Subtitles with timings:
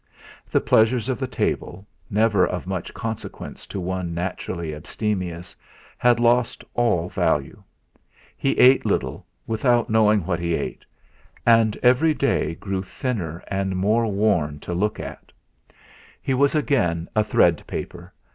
[0.49, 5.55] The pleasures of the table, never of much consequence to one naturally abstemious,
[5.99, 7.61] had lost all value.
[8.35, 10.83] He ate little, without knowing what he ate;
[11.45, 15.31] and every day grew thinner and more worn to look at.
[16.19, 18.11] He was again a 'threadpaper'.